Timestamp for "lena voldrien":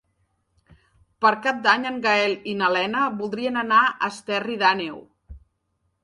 2.75-3.59